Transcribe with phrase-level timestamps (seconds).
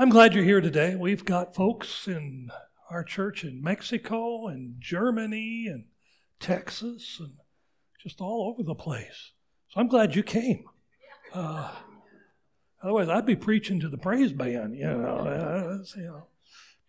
[0.00, 0.96] I'm glad you're here today.
[0.96, 2.50] We've got folks in
[2.88, 5.84] our church in Mexico and Germany and
[6.40, 7.32] Texas and
[8.02, 9.32] just all over the place.
[9.68, 10.64] So I'm glad you came.
[11.34, 11.70] Uh,
[12.82, 16.28] otherwise, I'd be preaching to the praise band, you know, uh, you know,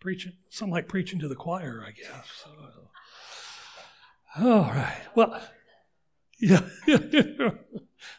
[0.00, 2.46] preaching something like preaching to the choir, I guess.
[4.38, 5.02] Uh, all right.
[5.14, 5.38] Well,
[6.40, 6.62] yeah.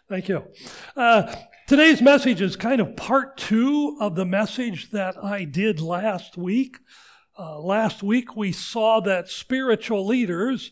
[0.08, 0.44] Thank you.
[0.96, 1.36] Uh,
[1.66, 6.76] Today's message is kind of part two of the message that I did last week.
[7.40, 10.72] Uh, last week we saw that spiritual leaders,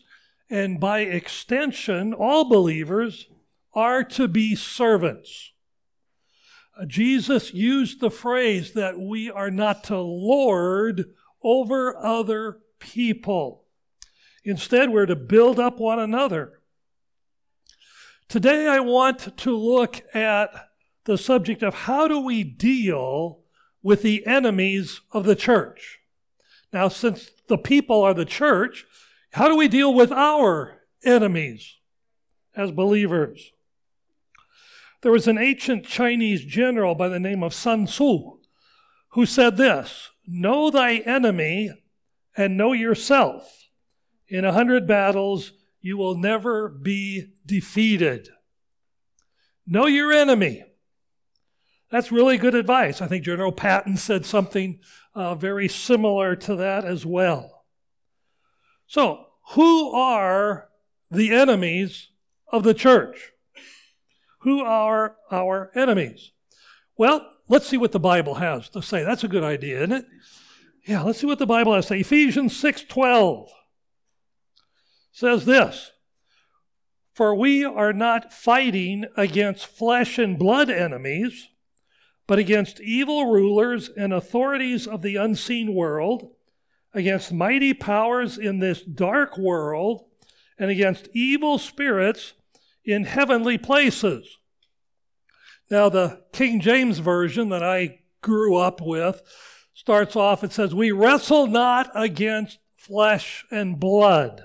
[0.50, 3.28] and by extension, all believers,
[3.72, 5.52] are to be servants.
[6.78, 11.06] Uh, Jesus used the phrase that we are not to lord
[11.42, 13.64] over other people.
[14.44, 16.60] Instead, we're to build up one another.
[18.28, 20.68] Today, I want to look at
[21.04, 23.40] the subject of how do we deal
[23.82, 26.00] with the enemies of the church.
[26.72, 28.86] Now, since the people are the church,
[29.32, 31.76] how do we deal with our enemies
[32.54, 33.50] as believers?
[35.02, 38.38] There was an ancient Chinese general by the name of Sun Tzu
[39.10, 41.72] who said this Know thy enemy
[42.36, 43.68] and know yourself.
[44.28, 48.30] In a hundred battles, you will never be defeated.
[49.66, 50.64] Know your enemy.
[51.92, 53.02] That's really good advice.
[53.02, 54.80] I think General Patton said something
[55.14, 57.66] uh, very similar to that as well.
[58.86, 60.70] So, who are
[61.10, 62.08] the enemies
[62.50, 63.32] of the church?
[64.40, 66.32] Who are our enemies?
[66.96, 69.04] Well, let's see what the Bible has to say.
[69.04, 70.06] That's a good idea, isn't it?
[70.86, 72.00] Yeah, let's see what the Bible has to say.
[72.00, 73.50] Ephesians 6:12
[75.12, 75.92] says this:
[77.12, 81.50] For we are not fighting against flesh and blood enemies,
[82.32, 86.30] but against evil rulers and authorities of the unseen world,
[86.94, 90.06] against mighty powers in this dark world,
[90.58, 92.32] and against evil spirits
[92.86, 94.38] in heavenly places.
[95.70, 99.20] Now, the King James Version that I grew up with
[99.74, 104.42] starts off, it says, We wrestle not against flesh and blood.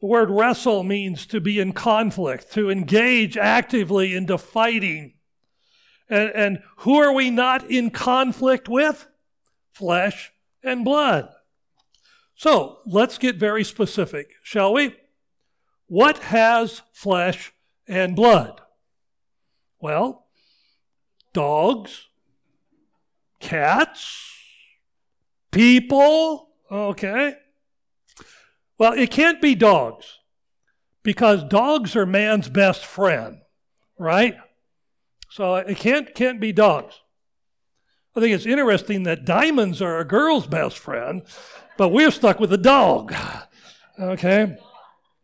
[0.00, 5.12] The word wrestle means to be in conflict, to engage actively into fighting
[6.08, 9.06] and, and who are we not in conflict with?
[9.70, 10.32] Flesh
[10.62, 11.28] and blood.
[12.34, 14.94] So let's get very specific, shall we?
[15.86, 17.52] What has flesh
[17.86, 18.60] and blood?
[19.80, 20.26] Well,
[21.32, 22.08] dogs,
[23.40, 24.32] cats,
[25.50, 27.34] people, okay?
[28.78, 30.18] Well, it can't be dogs
[31.02, 33.38] because dogs are man's best friend,
[33.98, 34.36] right?
[35.30, 37.00] So it can't, can't be dogs.
[38.16, 41.22] I think it's interesting that diamonds are a girl's best friend,
[41.76, 43.14] but we're stuck with a dog.
[44.00, 44.56] Okay?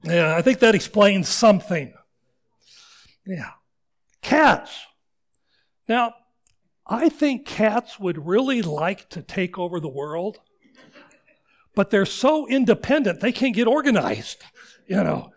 [0.03, 1.95] Yeah, I think that explains something.
[3.27, 3.51] Yeah.
[4.23, 4.71] Cats.
[5.89, 6.15] Now,
[6.87, 10.39] I think cats would really like to take over the world,
[11.75, 14.45] but they're so independent, they can't get organized,
[14.87, 15.33] you know.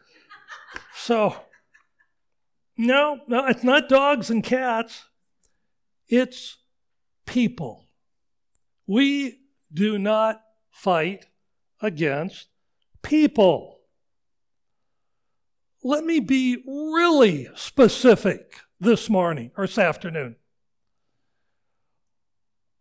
[0.94, 1.36] So,
[2.78, 5.06] no, no, it's not dogs and cats.
[6.08, 6.58] It's
[7.26, 7.88] people.
[8.86, 9.40] We
[9.74, 11.26] do not fight
[11.82, 12.48] against
[13.02, 13.80] people.
[15.84, 20.38] Let me be really specific this morning or this afternoon.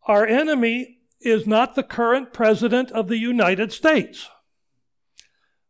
[0.07, 4.29] Our enemy is not the current president of the United States.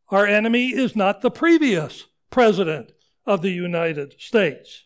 [0.09, 2.93] Our enemy is not the previous president
[3.27, 4.85] of the United States.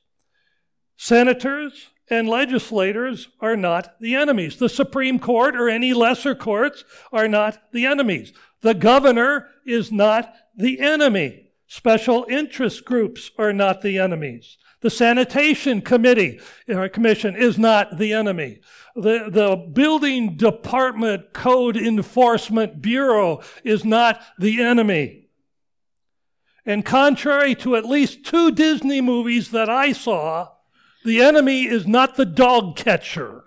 [0.97, 4.57] Senators and legislators are not the enemies.
[4.57, 8.33] The Supreme Court or any lesser courts are not the enemies.
[8.63, 11.53] The governor is not the enemy.
[11.67, 14.59] Special interest groups are not the enemies.
[14.81, 18.61] The sanitation committee or commission is not the enemy.
[18.97, 25.20] The, the building department code enforcement bureau is not the enemy.
[26.71, 30.51] And contrary to at least two Disney movies that I saw,
[31.05, 33.43] the enemy is not the dog catcher.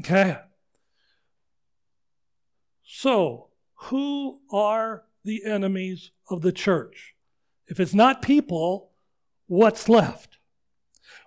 [0.00, 0.38] Okay?
[2.82, 7.14] So, who are the enemies of the church?
[7.68, 8.90] If it's not people,
[9.46, 10.38] what's left?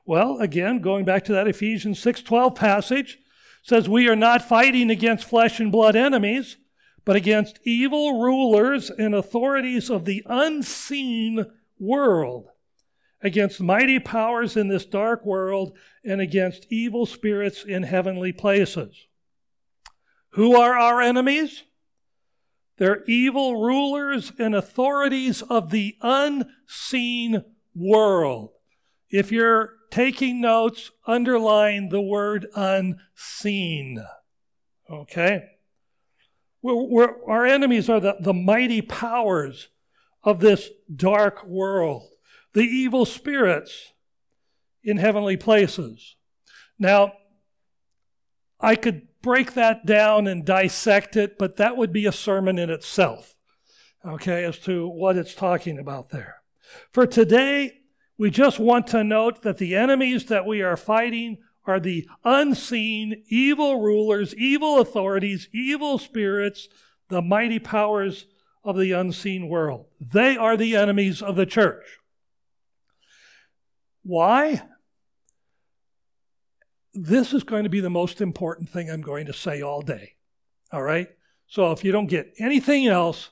[0.05, 3.19] Well, again, going back to that Ephesians 6:12 passage,
[3.61, 6.57] says we are not fighting against flesh and blood enemies,
[7.05, 11.45] but against evil rulers and authorities of the unseen
[11.79, 12.49] world,
[13.21, 19.07] against mighty powers in this dark world, and against evil spirits in heavenly places.
[20.31, 21.63] Who are our enemies?
[22.77, 27.43] They're evil rulers and authorities of the unseen
[27.75, 28.49] world.
[29.09, 34.03] If you're taking notes, underline the word unseen.
[34.89, 35.52] Okay?
[36.63, 39.67] We're, we're, our enemies are the, the mighty powers
[40.23, 42.09] of this dark world,
[42.53, 43.93] the evil spirits
[44.83, 46.15] in heavenly places.
[46.79, 47.13] Now,
[48.59, 52.69] I could break that down and dissect it, but that would be a sermon in
[52.69, 53.35] itself,
[54.05, 56.37] okay, as to what it's talking about there.
[56.91, 57.81] For today,
[58.17, 63.23] we just want to note that the enemies that we are fighting are the unseen
[63.27, 66.67] evil rulers, evil authorities, evil spirits,
[67.09, 68.25] the mighty powers
[68.63, 69.85] of the unseen world.
[69.99, 71.99] They are the enemies of the church.
[74.03, 74.63] Why?
[76.93, 80.15] This is going to be the most important thing I'm going to say all day.
[80.71, 81.07] All right?
[81.47, 83.31] So if you don't get anything else,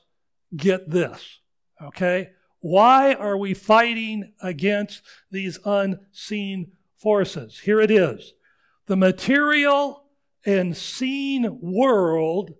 [0.56, 1.40] get this.
[1.80, 2.30] Okay?
[2.60, 7.60] Why are we fighting against these unseen forces?
[7.60, 8.34] Here it is.
[8.86, 10.04] The material
[10.46, 12.54] and seen world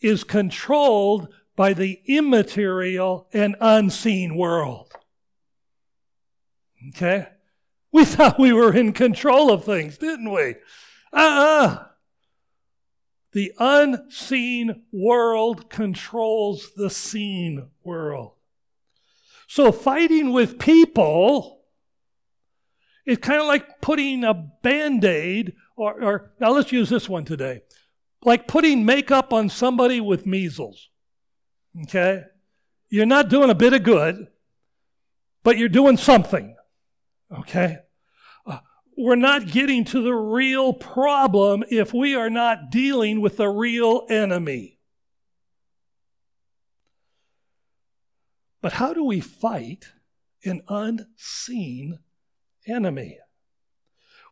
[0.00, 4.92] is controlled by the immaterial and unseen world.
[6.88, 7.28] Okay?
[7.92, 10.56] We thought we were in control of things, didn't we?
[11.12, 11.84] Uh-uh.
[13.32, 18.32] The unseen world controls the seen world.
[19.46, 21.61] So fighting with people
[23.04, 27.62] is kind of like putting a band-aid or, or now let's use this one today.
[28.24, 30.90] Like putting makeup on somebody with measles.
[31.82, 32.22] Okay?
[32.88, 34.28] You're not doing a bit of good,
[35.42, 36.54] but you're doing something.
[37.36, 37.78] Okay?
[38.46, 38.58] Uh,
[38.96, 44.06] we're not getting to the real problem if we are not dealing with the real
[44.08, 44.78] enemy.
[48.60, 49.86] But how do we fight
[50.44, 51.98] an unseen
[52.66, 53.18] enemy?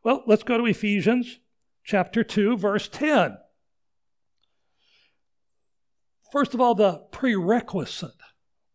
[0.03, 1.39] Well, let's go to Ephesians
[1.85, 3.39] chapter 2, verse 10.
[6.31, 8.13] First of all, the prerequisite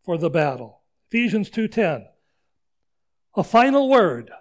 [0.03, 0.83] for the battle.
[1.09, 2.05] Ephesians 2:10.
[3.35, 4.31] A final word.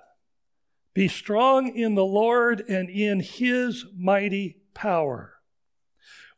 [0.93, 5.41] Be strong in the Lord and in his mighty power.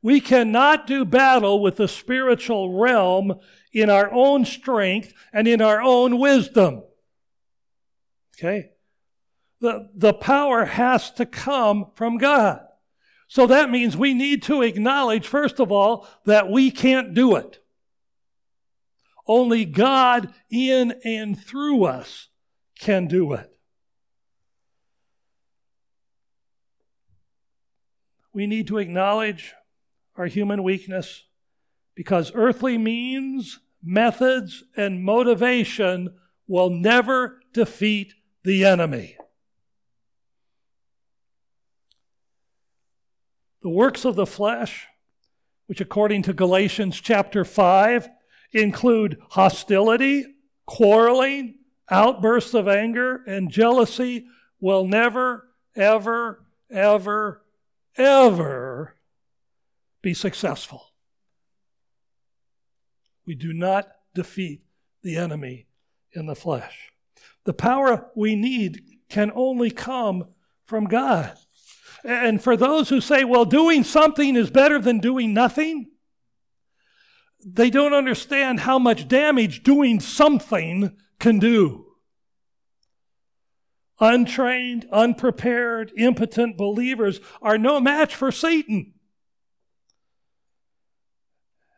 [0.03, 3.41] We cannot do battle with the spiritual realm
[3.73, 6.85] in our own strength and in our own wisdom.
[8.39, 8.71] Okay?
[9.61, 12.61] The, the power has to come from God.
[13.29, 17.59] So that means we need to acknowledge, first of all, that we can't do it.
[19.27, 22.29] Only God in and through us
[22.79, 23.51] can do it.
[28.33, 29.55] We need to acknowledge
[30.15, 31.25] our human weakness
[31.95, 36.15] because earthly means, methods, and motivation
[36.47, 38.15] will never defeat
[38.47, 39.17] the enemy.
[43.61, 44.87] The works of the flesh,
[45.67, 48.09] which according to Galatians chapter 5
[48.53, 51.57] include hostility, quarreling,
[51.91, 54.27] outbursts of anger, and jealousy,
[54.61, 57.43] will never, ever, ever,
[57.97, 58.95] ever
[60.03, 60.93] be successful.
[63.27, 64.63] We do not defeat
[65.03, 65.67] the enemy
[66.13, 66.93] in the flesh.
[67.47, 70.27] The power we need can only come
[70.67, 71.33] from God.
[72.05, 75.87] And for those who say, well, doing something is better than doing nothing,
[77.45, 81.87] they don't understand how much damage doing something can do.
[84.01, 88.93] Untrained, unprepared, impotent believers are no match for Satan.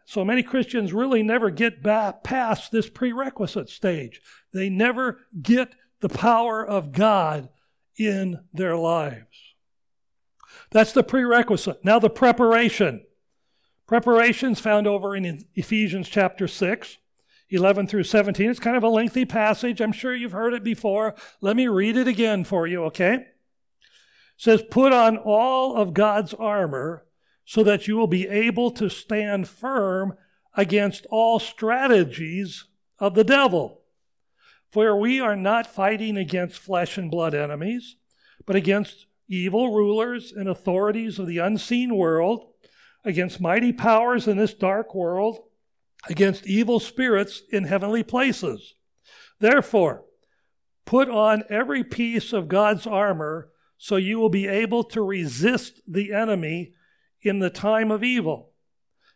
[0.09, 4.23] So many Christians really never get past this prerequisite stage.
[4.55, 7.51] They never get the power of God
[7.99, 9.55] in their lives.
[10.71, 11.85] That's the prerequisite.
[11.85, 13.05] Now, the preparation.
[13.87, 16.97] Preparation's found over in Ephesians chapter 6,
[17.51, 18.49] 11 through 17.
[18.49, 19.83] It's kind of a lengthy passage.
[19.83, 21.17] I'm sure you've heard it before.
[21.43, 23.13] Let me read it again for you, okay?
[23.13, 23.27] It
[24.39, 27.05] says, Put on all of God's armor
[27.49, 30.13] so that you will be able to stand firm
[30.55, 32.67] against all strategies
[32.99, 33.81] of the devil.
[34.71, 37.97] For we are not fighting against flesh and blood enemies,
[38.45, 42.51] but against evil rulers and authorities of the unseen world,
[43.03, 45.39] against mighty powers in this dark world,
[46.09, 48.75] against evil spirits in heavenly places.
[49.41, 50.05] Therefore,
[50.89, 56.15] Put on every piece of God's armor so you will be able to resist the
[56.15, 56.73] enemy
[57.23, 58.53] in the time of evil.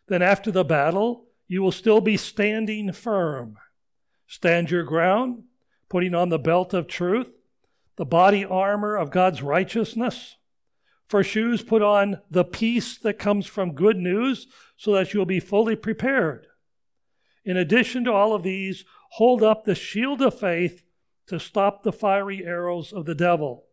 [0.07, 3.57] Then, after the battle, you will still be standing firm.
[4.27, 5.43] Stand your ground,
[5.89, 7.31] putting on the belt of truth,
[7.95, 10.37] the body armor of God's righteousness.
[11.07, 15.39] For shoes, put on the peace that comes from good news so that you'll be
[15.39, 16.47] fully prepared.
[17.45, 20.83] In addition to all of these, hold up the shield of faith
[21.27, 23.65] to stop the fiery arrows of the devil.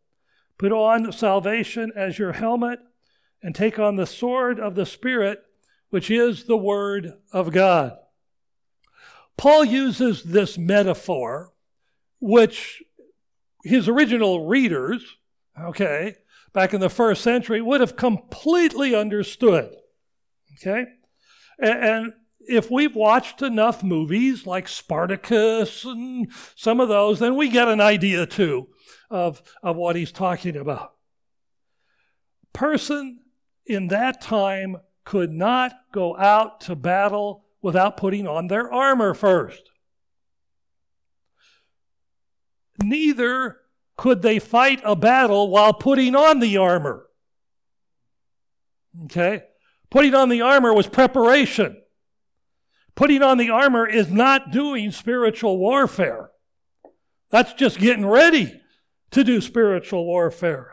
[0.59, 2.81] Put on salvation as your helmet
[3.43, 5.43] and take on the sword of the Spirit,
[5.91, 7.97] which is the Word of God.
[9.37, 11.53] Paul uses this metaphor,
[12.21, 12.83] which
[13.65, 15.17] his original readers,
[15.59, 16.17] okay,
[16.53, 19.75] back in the first century would have completely understood.
[20.59, 20.85] Okay?
[21.59, 22.13] And,
[22.51, 27.81] if we've watched enough movies like Spartacus and some of those, then we get an
[27.81, 28.69] idea too
[29.11, 30.95] of, of what he's talking about.
[32.53, 33.20] Person
[33.71, 39.71] in that time could not go out to battle without putting on their armor first.
[42.79, 43.59] Neither
[43.97, 47.07] could they fight a battle while putting on the armor.
[49.05, 49.43] Okay?
[49.91, 51.81] Putting on the armor was preparation.
[52.95, 56.31] Putting on the armor is not doing spiritual warfare.
[57.31, 58.61] That's just getting ready
[59.11, 60.73] to do spiritual warfare.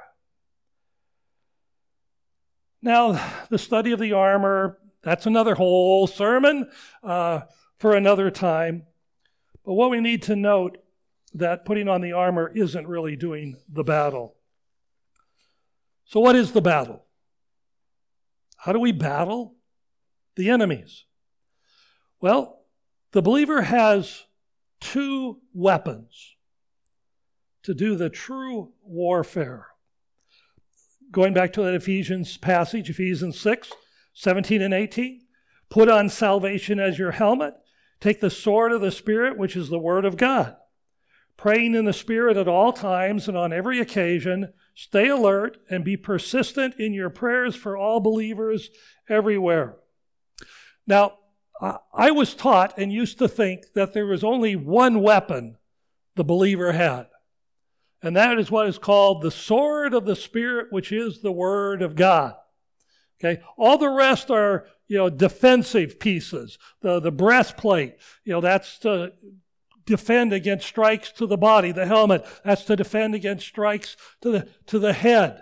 [2.88, 6.72] Now, the study of the armor, that's another whole sermon
[7.04, 7.42] uh,
[7.80, 8.84] for another time.
[9.66, 10.78] But what we need to note
[11.34, 14.38] that putting on the armor isn't really doing the battle.
[16.06, 17.04] So, what is the battle?
[18.56, 19.56] How do we battle
[20.38, 21.04] the enemies?
[22.22, 22.58] Well,
[23.12, 24.24] the believer has
[24.80, 26.38] two weapons
[27.64, 29.68] to do the true warfare.
[31.12, 33.72] Going back to that Ephesians passage, Ephesians 6
[34.14, 35.22] 17 and 18.
[35.70, 37.54] Put on salvation as your helmet.
[38.00, 40.56] Take the sword of the Spirit, which is the Word of God
[41.38, 44.52] praying in the Spirit at all times and on every occasion.
[44.76, 48.70] Stay alert and be persistent in your prayers for all believers
[49.08, 49.78] everywhere.
[50.86, 51.14] Now,
[51.94, 55.58] I was taught and used to think that there was only one weapon
[56.16, 57.08] the believer had,
[58.08, 61.82] and that is what is called the sword of the Spirit, which is the Word
[61.82, 62.36] of God.
[63.20, 66.58] Okay, all the rest are you know defensive pieces.
[66.82, 69.12] The the breastplate, you know, that's to
[69.86, 72.26] defend against strikes to the body, the helmet.
[72.44, 75.42] That's to defend against strikes to the, to the head.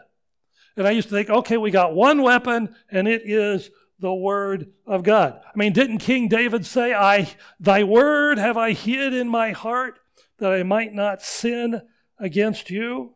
[0.78, 4.72] And I used to think, okay, we got one weapon, and it is the word
[4.86, 5.40] of God.
[5.44, 10.00] I mean, didn't King David say, I, thy word have I hid in my heart
[10.38, 11.82] that I might not sin
[12.20, 13.14] against you?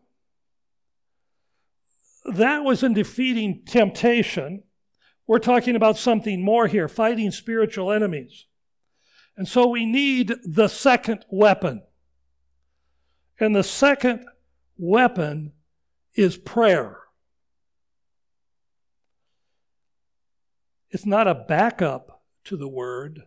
[2.26, 4.64] That was in defeating temptation.
[5.26, 8.46] We're talking about something more here, fighting spiritual enemies.
[9.38, 11.84] And so we need the second weapon.
[13.40, 14.26] And the second
[14.78, 15.54] weapon
[16.14, 16.98] is prayer.
[20.90, 23.24] It's not a backup to the word,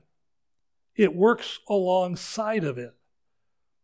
[0.96, 2.94] it works alongside of it.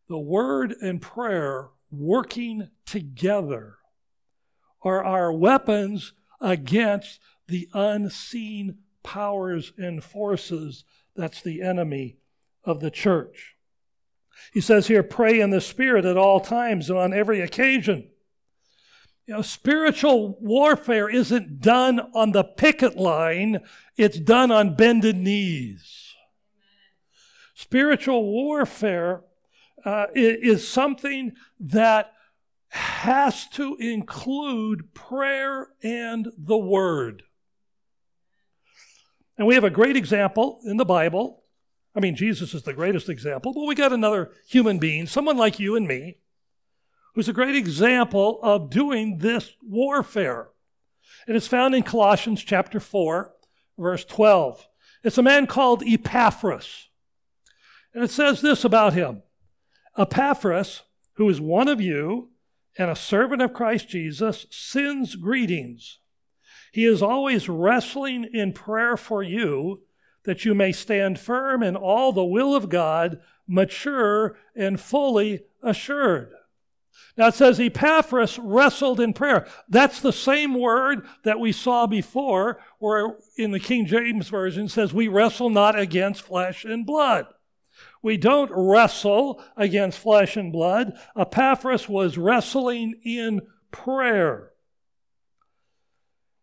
[0.08, 3.76] The word and prayer working together
[4.82, 10.84] are our weapons against the unseen powers and forces
[11.16, 12.18] that's the enemy
[12.64, 13.56] of the church.
[14.52, 18.10] He says here, pray in the Spirit at all times and on every occasion.
[19.26, 23.60] You know, spiritual warfare isn't done on the picket line,
[23.96, 26.14] it's done on bended knees.
[27.54, 29.22] Spiritual warfare
[29.84, 32.12] uh, is something that
[32.70, 37.22] has to include prayer and the Word.
[39.36, 41.44] And we have a great example in the Bible.
[41.94, 45.58] I mean, Jesus is the greatest example, but we got another human being, someone like
[45.58, 46.18] you and me,
[47.14, 50.48] who's a great example of doing this warfare.
[51.26, 53.32] It's found in Colossians chapter 4,
[53.78, 54.66] verse 12.
[55.02, 56.88] It's a man called Epaphras.
[57.94, 59.22] And it says this about him
[59.98, 60.82] Epaphras,
[61.14, 62.30] who is one of you
[62.78, 65.98] and a servant of Christ Jesus, sends greetings.
[66.72, 69.82] He is always wrestling in prayer for you
[70.24, 76.32] that you may stand firm in all the will of God, mature and fully assured.
[77.16, 79.48] Now it says Epaphras wrestled in prayer.
[79.68, 84.92] That's the same word that we saw before, where in the King James Version says,
[84.92, 87.26] We wrestle not against flesh and blood.
[88.08, 90.98] We don't wrestle against flesh and blood.
[91.14, 94.52] Epaphras was wrestling in prayer.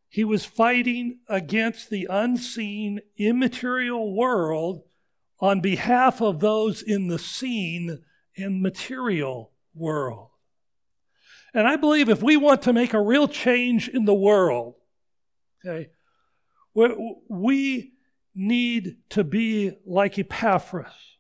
[0.08, 4.84] He was fighting against the unseen, immaterial world
[5.40, 8.04] on behalf of those in the seen
[8.38, 10.30] and material world.
[11.52, 14.76] And I believe if we want to make a real change in the world,
[15.66, 15.90] okay,
[16.76, 17.94] we
[18.36, 21.15] need to be like Epaphras.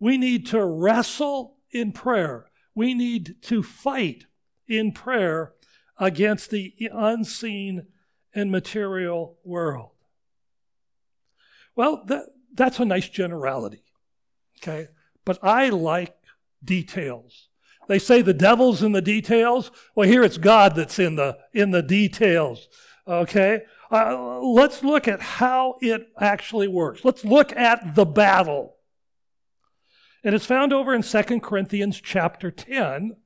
[0.00, 2.46] We need to wrestle in prayer.
[2.74, 4.26] We need to fight
[4.66, 5.54] in prayer
[5.98, 7.86] against the unseen
[8.34, 9.90] and material world.
[11.74, 13.82] Well, that, that's a nice generality,
[14.60, 14.88] okay?
[15.24, 16.14] But I like
[16.64, 17.48] details.
[17.88, 19.70] They say the devil's in the details.
[19.94, 22.68] Well, here it's God that's in the, in the details,
[23.06, 23.62] okay?
[23.90, 27.04] Uh, let's look at how it actually works.
[27.04, 28.74] Let's look at the battle.
[30.24, 33.16] And it's found over in 2 Corinthians chapter 10,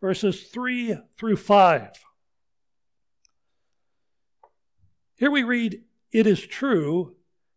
[0.00, 1.90] verses 3 through 5.
[5.16, 7.16] Here we read, It is true,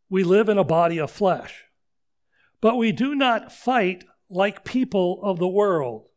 [0.09, 1.65] we live in a body of flesh,
[2.61, 6.07] but we do not fight like people of the world.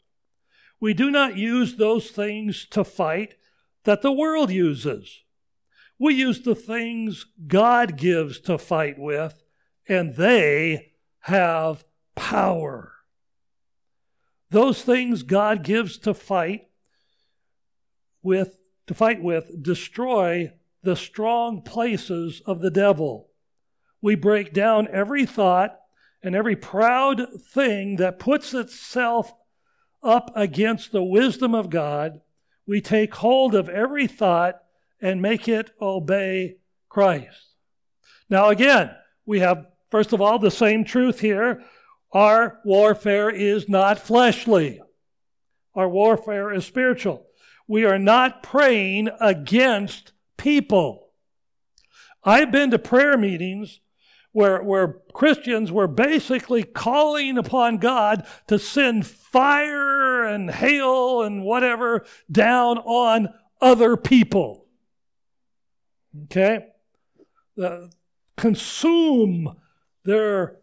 [0.81, 3.35] We do not use those things to fight
[3.85, 5.23] that the world uses.
[5.99, 9.49] We use the things God gives to fight with,
[9.89, 12.93] and they have power.
[14.51, 16.69] Those things God gives to fight
[18.23, 18.57] with
[18.87, 20.53] to fight with destroy
[20.83, 23.29] the strong places of the devil.
[24.03, 25.79] We break down every thought
[26.23, 29.33] and every proud thing that puts itself
[30.03, 32.21] up against the wisdom of God.
[32.67, 34.61] We take hold of every thought
[35.01, 36.57] and make it obey
[36.89, 37.55] Christ.
[38.29, 38.91] Now, again,
[39.27, 41.63] we have, first of all, the same truth here.
[42.15, 44.81] Our warfare is not fleshly,
[45.75, 47.27] our warfare is spiritual.
[47.67, 51.09] We are not praying against people.
[52.23, 53.81] I've been to prayer meetings
[54.33, 62.05] where, where Christians were basically calling upon God to send fire and hail and whatever
[62.31, 63.29] down on
[63.61, 64.67] other people.
[66.25, 66.67] Okay?
[67.61, 67.87] Uh,
[68.37, 69.57] consume
[70.05, 70.59] their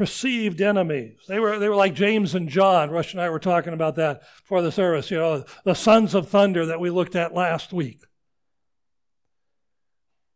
[0.00, 1.18] perceived enemies.
[1.28, 2.88] They were, they were like James and John.
[2.88, 6.26] Rush and I were talking about that for the service, you know, the sons of
[6.26, 8.00] thunder that we looked at last week.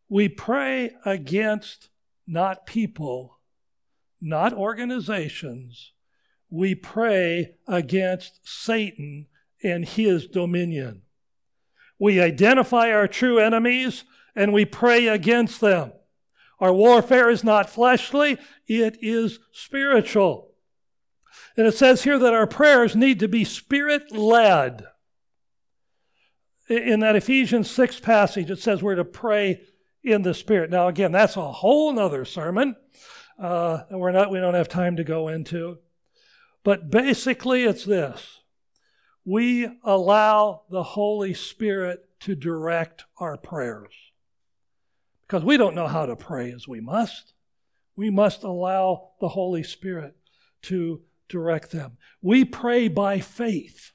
[0.07, 1.89] We pray against
[2.27, 3.39] not people,
[4.21, 5.93] not organizations.
[6.51, 9.25] We pray against Satan
[9.63, 11.01] and his dominion.
[11.97, 14.03] We identify our true enemies
[14.35, 15.91] and we pray against them.
[16.59, 18.37] Our warfare is not fleshly,
[18.67, 20.51] it is spiritual.
[21.57, 24.85] And it says here that our prayers need to be spirit led.
[26.67, 29.61] In that Ephesians 6 passage, it says we're to pray
[30.05, 30.69] in the Spirit.
[30.69, 32.75] Now, again, that's a whole other sermon,
[33.39, 35.79] uh, and we're not, we don't have time to go into.
[36.63, 38.41] But basically, it's this
[39.25, 43.93] we allow the Holy Spirit to direct our prayers.
[45.27, 47.33] Because we don't know how to pray as we must.
[47.95, 50.15] We must allow the Holy Spirit
[50.63, 51.97] to direct them.
[52.21, 53.91] We pray by faith,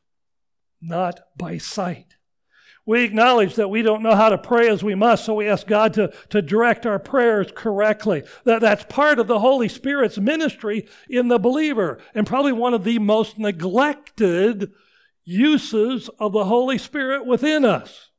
[0.80, 2.16] not by sight.
[2.86, 5.66] We acknowledge that we don't know how to pray as we must, so we ask
[5.66, 8.24] God to, to direct our prayers correctly.
[8.44, 12.84] That, that's part of the Holy Spirit's ministry in the believer, and probably one of
[12.84, 14.72] the most neglected
[15.24, 18.10] uses of the Holy Spirit within us.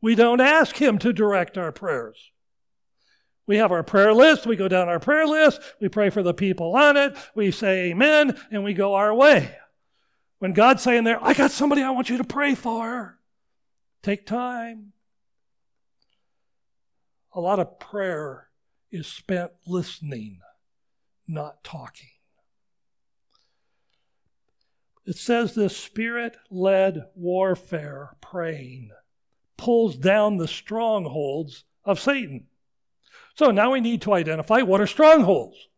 [0.00, 2.30] We don't ask Him to direct our prayers.
[3.46, 6.34] We have our prayer list, we go down our prayer list, we pray for the
[6.34, 9.56] people on it, we say amen, and we go our way.
[10.38, 13.18] When God's saying there, I got somebody I want you to pray for,
[14.02, 14.92] take time.
[17.34, 18.48] A lot of prayer
[18.90, 20.40] is spent listening,
[21.28, 22.08] not talking.
[25.06, 28.90] It says this spirit led warfare, praying,
[29.56, 32.48] pulls down the strongholds of Satan.
[33.36, 35.68] So now we need to identify what are strongholds.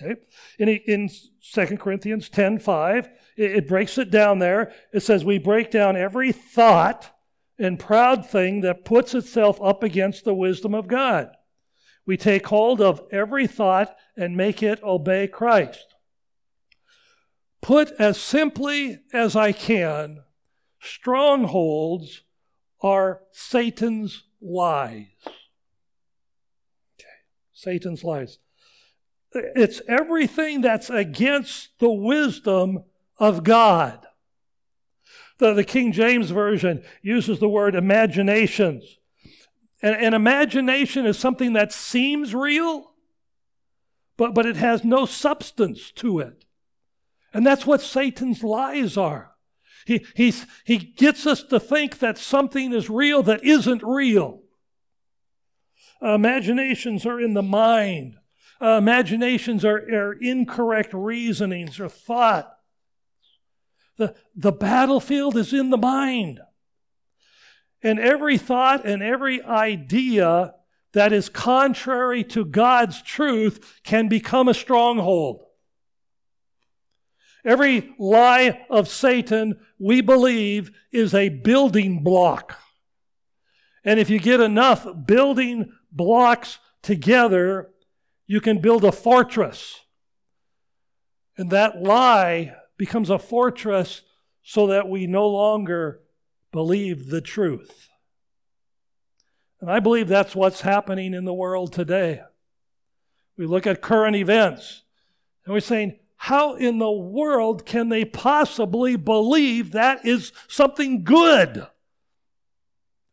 [0.00, 0.20] Okay?
[0.58, 1.10] In, in
[1.52, 4.72] 2 Corinthians 10 5, it, it breaks it down there.
[4.92, 7.10] It says, We break down every thought
[7.58, 11.30] and proud thing that puts itself up against the wisdom of God.
[12.06, 15.94] We take hold of every thought and make it obey Christ.
[17.60, 20.22] Put as simply as I can,
[20.80, 22.22] strongholds
[22.80, 25.06] are Satan's lies.
[27.58, 28.38] Satan's lies.
[29.32, 32.84] It's everything that's against the wisdom
[33.18, 34.06] of God.
[35.38, 38.98] The, the King James Version uses the word imaginations.
[39.82, 42.92] And, and imagination is something that seems real,
[44.16, 46.44] but, but it has no substance to it.
[47.34, 49.32] And that's what Satan's lies are.
[49.84, 54.42] He, he's, he gets us to think that something is real that isn't real.
[56.02, 58.16] Uh, imaginations are in the mind.
[58.60, 62.52] Uh, imaginations are, are incorrect reasonings or thought.
[63.96, 66.40] The, the battlefield is in the mind.
[67.82, 70.54] And every thought and every idea
[70.92, 75.44] that is contrary to God's truth can become a stronghold.
[77.44, 82.58] Every lie of Satan, we believe, is a building block.
[83.84, 87.70] And if you get enough building blocks together,
[88.26, 89.80] you can build a fortress.
[91.36, 94.02] And that lie becomes a fortress
[94.42, 96.00] so that we no longer
[96.52, 97.88] believe the truth.
[99.60, 102.22] And I believe that's what's happening in the world today.
[103.36, 104.82] We look at current events
[105.44, 111.66] and we're saying, how in the world can they possibly believe that is something good?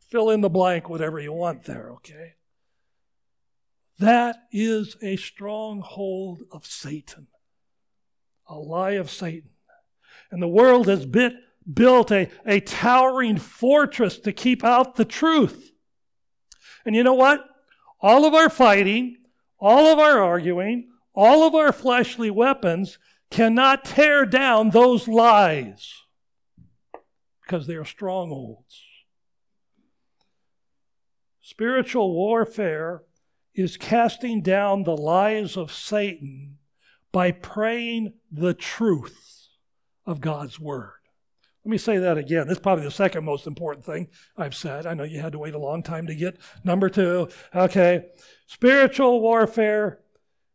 [0.10, 2.34] Fill in the blank, whatever you want there, okay?
[4.00, 7.28] That is a stronghold of Satan,
[8.48, 9.52] a lie of Satan.
[10.32, 11.34] And the world has bit,
[11.72, 15.72] built a, a towering fortress to keep out the truth.
[16.86, 17.46] And you know what?
[18.02, 19.18] All of our fighting,
[19.60, 22.98] all of our arguing, all of our fleshly weapons
[23.32, 25.94] cannot tear down those lies
[27.42, 28.82] because they are strongholds.
[31.42, 33.04] Spiritual warfare
[33.56, 36.58] is casting down the lies of Satan
[37.12, 39.48] by praying the truth
[40.06, 40.92] of God's word.
[41.64, 42.48] Let me say that again.
[42.48, 44.86] This is probably the second most important thing I've said.
[44.86, 47.30] I know you had to wait a long time to get number two.
[47.56, 48.06] Okay.
[48.46, 50.02] Spiritual warfare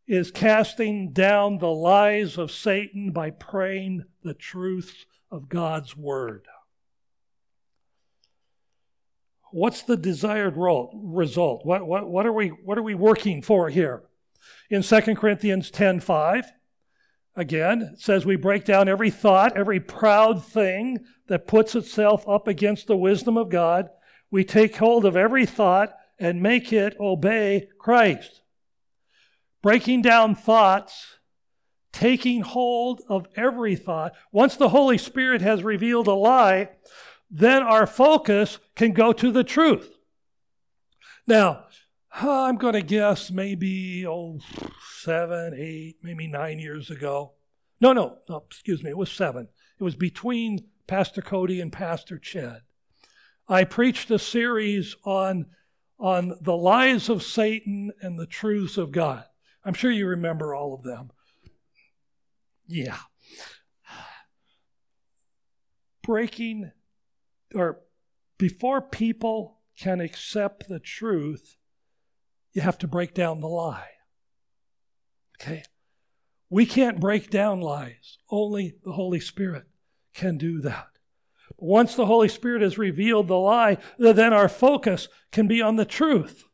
[0.06, 6.46] is casting down the lies of Satan by praying the truth of God's word.
[9.52, 11.64] What's the desired result?
[11.64, 14.04] What, what, what, are, we, what are we working for here?
[14.70, 16.52] In 2 Corinthians 10 5,
[17.34, 22.46] again, it says we break down every thought, every proud thing that puts itself up
[22.46, 23.88] against the wisdom of God.
[24.30, 28.42] We take hold of every thought and make it obey Christ.
[29.62, 31.18] Breaking down thoughts,
[31.92, 34.12] taking hold of every thought.
[34.30, 36.70] Once the Holy Spirit has revealed a lie,
[37.30, 39.96] then our focus can go to the truth.
[41.26, 41.64] Now,
[42.12, 44.40] I'm going to guess maybe oh,
[44.96, 47.34] seven, eight, maybe nine years ago.
[47.80, 49.48] No, no, no, excuse me, it was seven.
[49.78, 52.62] It was between Pastor Cody and Pastor Chad.
[53.48, 55.46] I preached a series on,
[55.98, 59.24] on the lies of Satan and the truths of God.
[59.64, 61.10] I'm sure you remember all of them.
[62.66, 62.98] Yeah.
[66.02, 66.72] Breaking
[67.54, 67.80] or
[68.38, 71.56] before people can accept the truth,
[72.52, 73.90] you have to break down the lie.
[75.40, 75.62] Okay?
[76.48, 78.18] We can't break down lies.
[78.30, 79.64] Only the Holy Spirit
[80.14, 80.88] can do that.
[81.56, 85.84] Once the Holy Spirit has revealed the lie, then our focus can be on the
[85.84, 86.44] truth.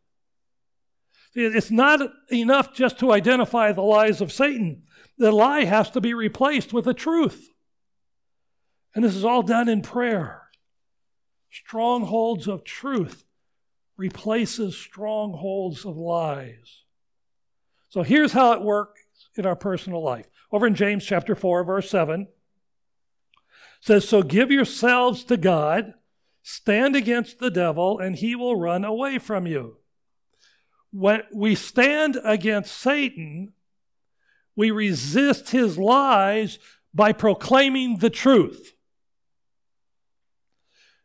[1.35, 2.01] It's not
[2.33, 4.85] enough just to identify the lies of Satan.
[5.19, 7.51] The lie has to be replaced with the truth.
[8.95, 10.46] And this is all done in prayer
[11.59, 13.25] strongholds of truth
[13.97, 16.83] replaces strongholds of lies.
[17.89, 19.01] So here's how it works
[19.37, 20.29] in our personal life.
[20.53, 22.29] Over in James chapter 4 verse 7
[23.81, 25.95] says so give yourselves to God
[26.43, 29.79] stand against the devil and he will run away from you.
[30.93, 33.53] When we stand against Satan,
[34.55, 36.59] we resist his lies
[36.95, 38.76] by proclaiming the truth.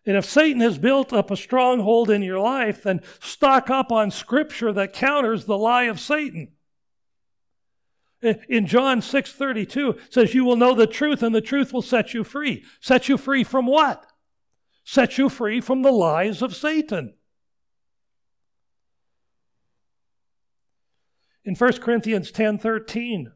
[0.05, 4.09] And if Satan has built up a stronghold in your life, then stock up on
[4.09, 6.53] scripture that counters the lie of Satan.
[8.21, 12.23] In John 6:32 says you will know the truth and the truth will set you
[12.23, 12.63] free.
[12.79, 14.11] Set you free from what?
[14.83, 17.15] Set you free from the lies of Satan.
[21.43, 23.33] In 1 Corinthians 10:13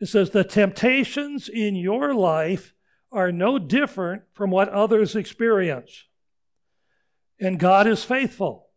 [0.00, 2.73] it says the temptations in your life
[3.14, 6.04] are no different from what others experience.
[7.40, 8.68] And God is faithful.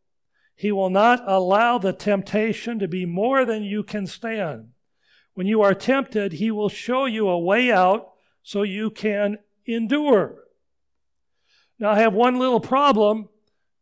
[0.56, 4.70] He will not allow the temptation to be more than you can stand.
[5.34, 10.44] When you are tempted, he will show you a way out so you can endure.
[11.78, 13.30] Now, I have one little problem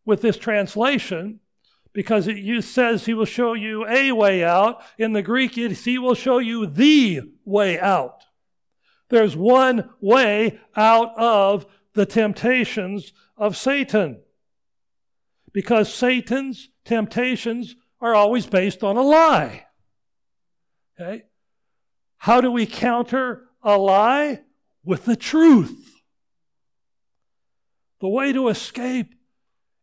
[0.03, 1.39] with this translation
[1.93, 4.81] because it says he will show you a way out.
[4.97, 8.24] In the Greek, it's he will show you the way out.
[9.09, 14.21] There's one way out of the temptations of Satan.
[15.53, 19.65] Because Satan's temptations are always based on a lie.
[20.99, 21.23] Okay?
[22.17, 24.41] How do we counter a lie?
[24.83, 25.95] With the truth.
[28.01, 29.15] The way to escape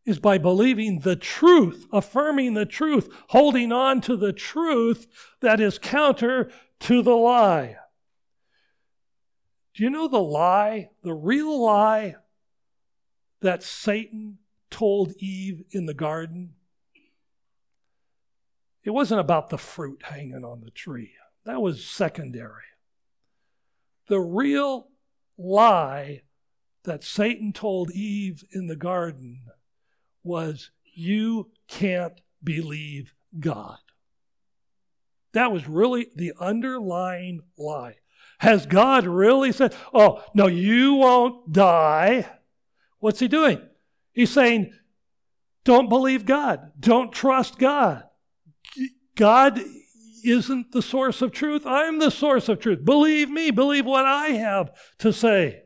[0.05, 5.07] is by believing the truth, affirming the truth, holding on to the truth
[5.41, 7.77] that is counter to the lie.
[9.73, 12.15] Do you know the lie, the real lie
[13.41, 14.37] that Satan
[14.69, 16.53] told Eve in the garden?
[18.83, 21.13] It wasn't about the fruit hanging on the tree,
[21.45, 22.63] that was secondary.
[24.07, 24.89] The real
[25.37, 26.21] lie
[26.83, 29.45] that Satan told Eve in the garden
[30.23, 33.79] was, You can't believe God.
[35.31, 37.95] That was really the underlying lie.
[38.39, 42.27] Has God really said, Oh, no, you won't die?
[42.99, 43.61] What's he doing?
[44.11, 44.73] He's saying,
[45.63, 46.71] Don't believe God.
[46.79, 48.03] Don't trust God.
[49.15, 49.59] God
[50.23, 51.65] isn't the source of truth.
[51.65, 52.83] I'm the source of truth.
[52.83, 53.51] Believe me.
[53.51, 55.63] Believe what I have to say.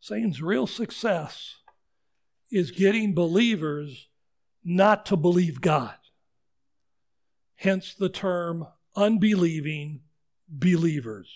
[0.00, 1.56] Satan's real success
[2.50, 4.08] is getting believers
[4.64, 5.94] not to believe God.
[7.56, 10.00] Hence the term unbelieving
[10.48, 11.32] believers.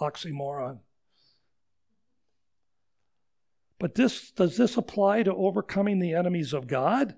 [0.00, 0.80] Oxymoron.
[3.78, 7.14] But this, does this apply to overcoming the enemies of God?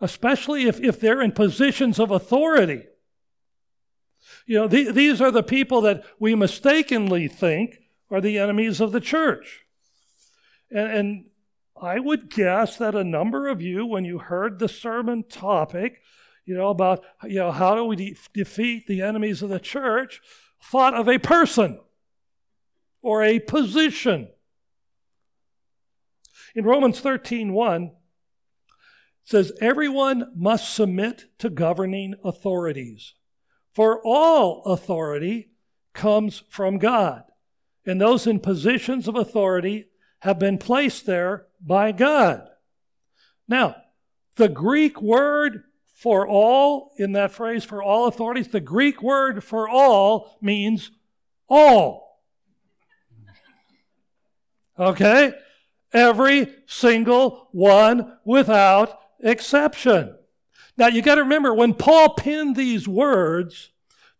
[0.00, 2.84] Especially if, if they're in positions of authority.
[4.46, 8.92] You know, the, these are the people that we mistakenly think are the enemies of
[8.92, 9.64] the church.
[10.70, 11.24] And, and
[11.80, 16.00] I would guess that a number of you, when you heard the sermon topic,
[16.50, 20.20] you know, about, you know, how do we de- defeat the enemies of the church,
[20.60, 21.78] thought of a person
[23.02, 24.28] or a position.
[26.56, 27.92] In Romans 13 1,
[29.22, 33.14] says, Everyone must submit to governing authorities,
[33.72, 35.50] for all authority
[35.94, 37.22] comes from God
[37.86, 39.86] and those in positions of authority
[40.18, 42.48] have been placed there by God.
[43.46, 43.76] Now,
[44.34, 45.62] the Greek word
[46.00, 50.90] for all, in that phrase, for all authorities, the Greek word for all means
[51.46, 52.22] all.
[54.78, 55.34] Okay?
[55.92, 60.16] Every single one without exception.
[60.78, 63.68] Now you got to remember when Paul penned these words,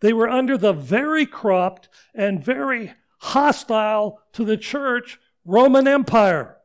[0.00, 6.58] they were under the very corrupt and very hostile to the church Roman Empire.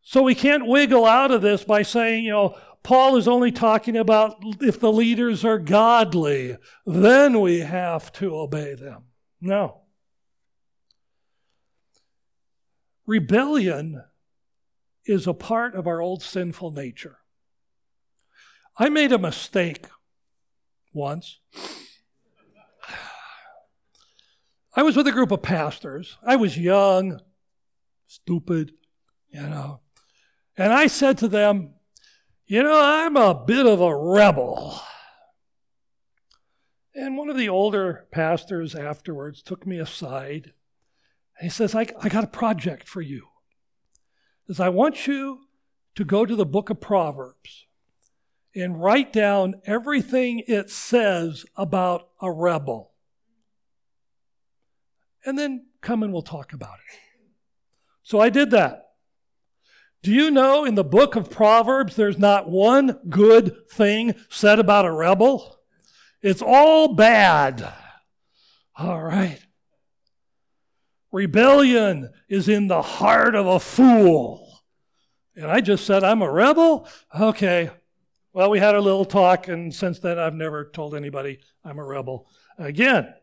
[0.00, 3.96] So we can't wiggle out of this by saying, you know, Paul is only talking
[3.96, 9.04] about if the leaders are godly, then we have to obey them.
[9.40, 9.82] No.
[13.06, 14.02] Rebellion
[15.04, 17.18] is a part of our old sinful nature.
[18.78, 19.86] I made a mistake
[20.92, 21.40] once.
[24.74, 26.16] I was with a group of pastors.
[26.26, 27.20] I was young,
[28.06, 28.72] stupid,
[29.28, 29.80] you know.
[30.56, 31.74] And I said to them,
[32.46, 34.80] You know, I'm a bit of a rebel.
[36.94, 40.52] And one of the older pastors afterwards took me aside
[41.42, 43.26] he says, I, I got a project for you.
[44.46, 45.40] He says, I want you
[45.96, 47.66] to go to the book of Proverbs
[48.54, 52.92] and write down everything it says about a rebel
[55.24, 56.98] and then come and we'll talk about it.
[58.02, 58.81] So I did that.
[60.02, 64.84] Do you know in the book of Proverbs there's not one good thing said about
[64.84, 65.60] a rebel?
[66.20, 67.72] It's all bad.
[68.76, 69.38] All right.
[71.12, 74.62] Rebellion is in the heart of a fool.
[75.36, 76.88] And I just said, I'm a rebel?
[77.18, 77.70] Okay.
[78.32, 81.84] Well, we had a little talk, and since then I've never told anybody I'm a
[81.84, 83.14] rebel again.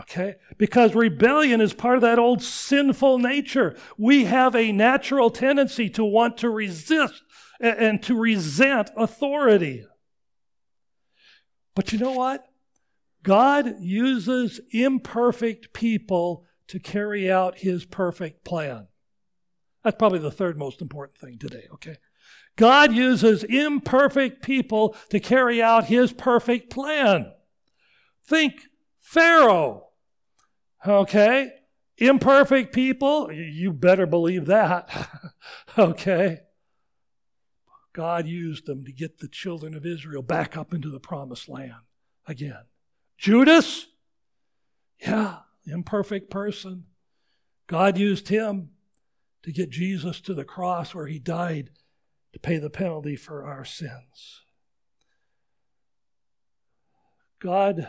[0.00, 0.36] Okay?
[0.56, 3.76] Because rebellion is part of that old sinful nature.
[3.98, 7.22] We have a natural tendency to want to resist
[7.60, 9.84] and to resent authority.
[11.74, 12.44] But you know what?
[13.22, 18.88] God uses imperfect people to carry out his perfect plan.
[19.84, 21.96] That's probably the third most important thing today, okay?
[22.56, 27.32] God uses imperfect people to carry out his perfect plan.
[28.24, 28.54] Think
[29.12, 29.90] Pharaoh,
[30.86, 31.52] okay?
[31.98, 34.88] Imperfect people, you better believe that,
[35.78, 36.40] okay?
[37.92, 41.82] God used them to get the children of Israel back up into the promised land
[42.26, 42.64] again.
[43.18, 43.86] Judas,
[44.98, 46.84] yeah, imperfect person.
[47.66, 48.70] God used him
[49.42, 51.68] to get Jesus to the cross where he died
[52.32, 54.40] to pay the penalty for our sins.
[57.38, 57.86] God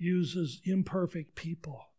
[0.00, 1.90] uses imperfect people.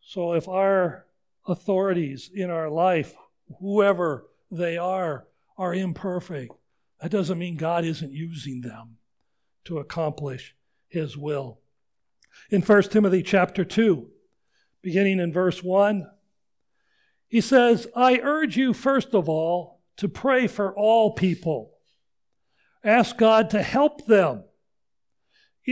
[0.00, 1.06] So if our
[1.46, 3.14] authorities in our life,
[3.60, 6.52] whoever they are, are imperfect,
[7.00, 8.96] that doesn't mean God isn't using them
[9.64, 10.54] to accomplish
[10.88, 11.60] his will.
[12.50, 14.08] In 1 Timothy chapter 2,
[14.82, 16.06] beginning in verse 1,
[17.28, 21.72] he says, I urge you first of all to pray for all people.
[22.82, 24.44] Ask God to help them,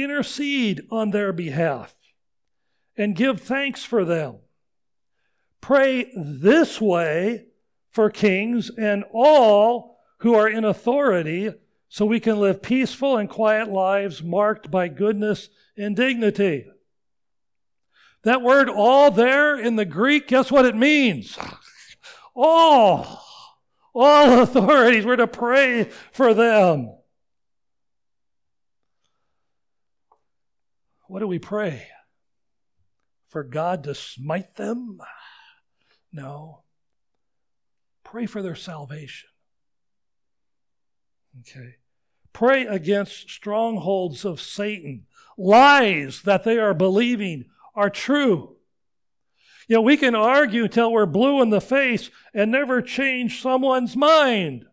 [0.03, 1.95] intercede on their behalf,
[2.97, 4.39] and give thanks for them.
[5.61, 7.47] Pray this way
[7.91, 11.53] for kings and all who are in authority
[11.89, 16.67] so we can live peaceful and quiet lives marked by goodness and dignity.
[18.25, 21.39] That word all there in the Greek, guess what it means?
[22.35, 23.25] All.
[23.95, 25.07] All authorities.
[25.07, 26.98] We're to pray for them.
[31.09, 31.88] What do we pray?
[33.27, 35.01] For God to smite them?
[36.12, 36.62] No.
[38.05, 39.29] Pray for their salvation.
[41.40, 41.77] Okay.
[42.33, 45.07] Pray against strongholds of Satan.
[45.37, 48.57] Lies that they are believing are true.
[49.66, 53.97] You know, we can argue till we're blue in the face and never change someone's
[53.97, 54.64] mind.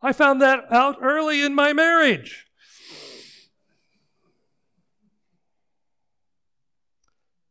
[0.00, 2.47] I found that out early in my marriage.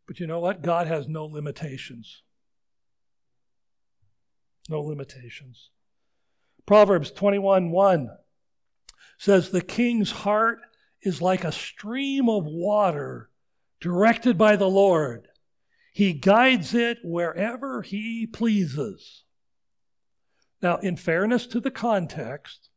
[0.08, 0.62] But you know what?
[0.62, 2.24] God has no limitations
[4.70, 5.70] no limitations.
[6.66, 8.10] Proverbs 21 1
[9.18, 10.60] says, The king's heart
[11.02, 13.30] is like a stream of water
[13.80, 15.28] directed by the Lord.
[15.94, 19.24] He guides it wherever he pleases.
[20.62, 22.70] Now, in fairness to the context,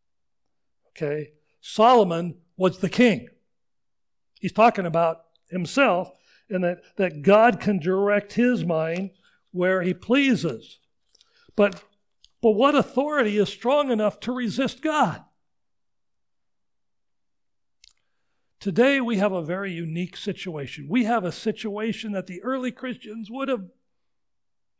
[0.90, 3.29] okay, Solomon was the king.
[4.38, 6.11] He's talking about himself
[6.50, 9.10] and that, that God can direct his mind
[9.52, 10.78] where he pleases.
[11.56, 11.82] But,
[12.40, 15.24] but what authority is strong enough to resist God?
[18.60, 20.86] Today, we have a very unique situation.
[20.88, 23.64] We have a situation that the early Christians would have,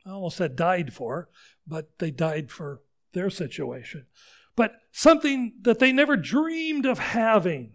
[0.04, 1.30] I almost said died for,
[1.66, 4.06] but they died for their situation.
[4.54, 7.72] But something that they never dreamed of having.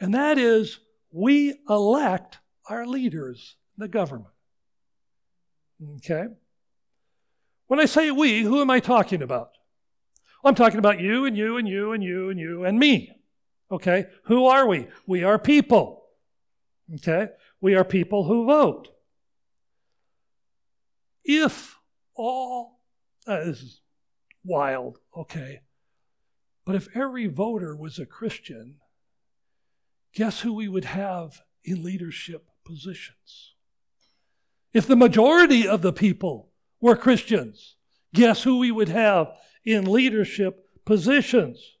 [0.00, 0.80] And that is,
[1.10, 4.34] we elect our leaders, the government.
[5.96, 6.26] Okay?
[7.66, 9.50] When I say we, who am I talking about?
[10.44, 13.12] I'm talking about you and you and you and you and you and me.
[13.70, 14.06] Okay?
[14.24, 14.88] Who are we?
[15.06, 16.04] We are people.
[16.94, 17.28] Okay?
[17.60, 18.88] We are people who vote.
[21.24, 21.76] If
[22.14, 22.80] all,
[23.26, 23.80] uh, this is
[24.44, 25.60] wild, okay,
[26.64, 28.76] but if every voter was a Christian,
[30.18, 33.54] guess who we would have in leadership positions?
[34.72, 36.50] If the majority of the people
[36.80, 37.76] were Christians,
[38.12, 39.28] guess who we would have
[39.64, 41.76] in leadership positions?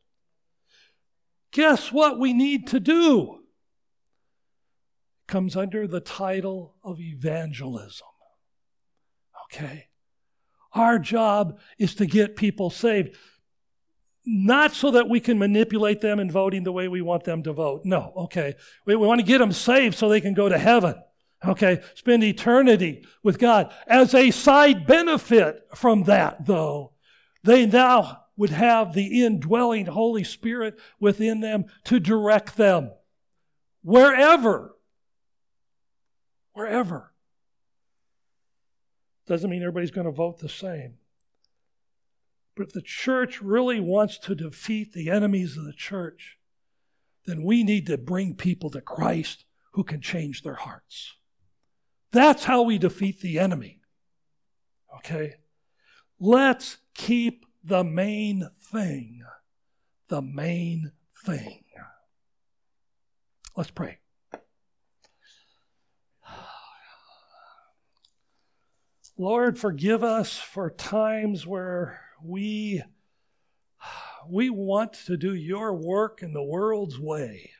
[1.50, 3.40] Guess what we need to do?
[5.26, 8.06] Comes under the title of evangelism.
[9.46, 9.88] Okay?
[10.74, 13.16] Our job is to get people saved.
[14.30, 17.52] Not so that we can manipulate them in voting the way we want them to
[17.54, 17.86] vote.
[17.86, 18.56] No, okay.
[18.84, 20.96] We, we want to get them saved so they can go to heaven.
[21.46, 23.72] Okay, spend eternity with God.
[23.86, 26.92] As a side benefit from that, though,
[27.42, 32.90] they now would have the indwelling Holy Spirit within them to direct them
[33.82, 34.76] wherever.
[36.52, 37.14] Wherever.
[39.26, 40.98] Doesn't mean everybody's going to vote the same.
[42.58, 46.38] But if the church really wants to defeat the enemies of the church,
[47.24, 49.44] then we need to bring people to Christ
[49.74, 51.14] who can change their hearts.
[52.10, 53.80] That's how we defeat the enemy.
[54.96, 55.34] Okay?
[56.18, 59.22] Let's keep the main thing
[60.08, 60.90] the main
[61.24, 61.62] thing.
[63.56, 63.98] Let's pray.
[69.16, 72.82] Lord, forgive us for times where we
[74.28, 77.52] we want to do your work in the world's way.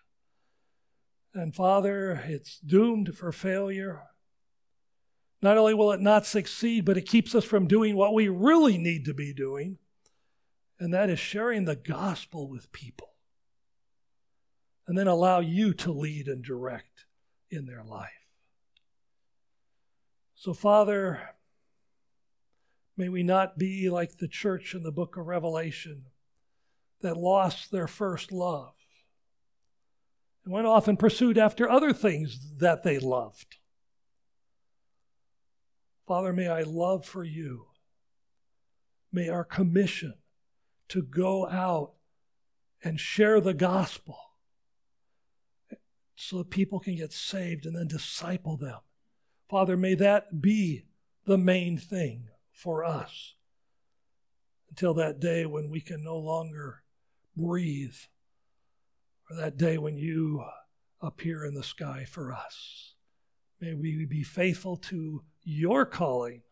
[1.33, 4.03] And Father, it's doomed for failure.
[5.41, 8.77] Not only will it not succeed, but it keeps us from doing what we really
[8.77, 9.79] need to be doing,
[10.81, 13.15] and that is sharing the gospel with people.
[14.87, 17.05] And then allow you to lead and direct
[17.51, 18.09] in their life.
[20.35, 21.21] So, Father,
[22.99, 26.07] may we not be like the church in the book of Revelation
[27.01, 28.75] that lost their first love
[30.45, 33.59] and went off and pursued after other things that they loved.
[36.09, 37.67] Father, may I love for you.
[39.13, 40.15] May our commission
[40.89, 41.93] to go out
[42.83, 44.19] and share the gospel
[46.17, 48.81] so that people can get saved and then disciple them.
[49.49, 50.87] Father, may that be
[51.27, 52.29] the main thing
[52.59, 53.35] for us
[54.69, 56.83] until that day when we can no longer
[57.37, 57.95] breathe,
[59.31, 60.45] or that day when you
[61.01, 62.95] appear in the sky for us.
[63.61, 66.43] May we be faithful to your calling.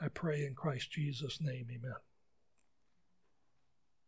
[0.00, 1.96] I pray in Christ Jesus' name, amen.